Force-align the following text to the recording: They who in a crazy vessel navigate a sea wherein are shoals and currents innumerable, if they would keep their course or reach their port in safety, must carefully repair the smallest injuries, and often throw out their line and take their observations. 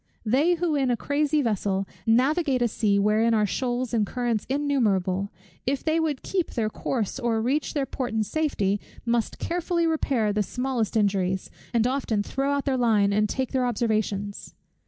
They 0.25 0.55
who 0.55 0.73
in 0.73 0.89
a 0.89 0.97
crazy 0.97 1.43
vessel 1.43 1.87
navigate 2.07 2.63
a 2.63 2.67
sea 2.67 2.97
wherein 2.97 3.35
are 3.35 3.45
shoals 3.45 3.93
and 3.93 4.03
currents 4.03 4.47
innumerable, 4.49 5.29
if 5.67 5.83
they 5.83 5.99
would 5.99 6.23
keep 6.23 6.49
their 6.49 6.71
course 6.71 7.19
or 7.19 7.39
reach 7.39 7.75
their 7.75 7.85
port 7.85 8.11
in 8.11 8.23
safety, 8.23 8.79
must 9.05 9.37
carefully 9.37 9.85
repair 9.85 10.33
the 10.33 10.41
smallest 10.41 10.97
injuries, 10.97 11.51
and 11.71 11.85
often 11.85 12.23
throw 12.23 12.51
out 12.51 12.65
their 12.65 12.77
line 12.77 13.13
and 13.13 13.29
take 13.29 13.51
their 13.51 13.67
observations. 13.67 14.55